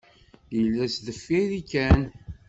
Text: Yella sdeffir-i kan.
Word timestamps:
Yella 0.57 0.85
sdeffir-i 0.93 1.61
kan. 1.71 2.01